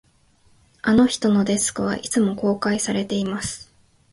[0.81, 3.71] あの人のデスクは、いつも公開されています